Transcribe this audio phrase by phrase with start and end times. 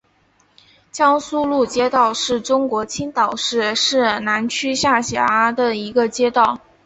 [0.91, 6.59] 江苏路街道是中国青岛市市南区下辖的一个街道。